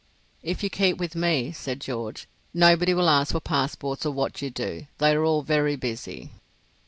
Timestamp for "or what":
4.03-4.41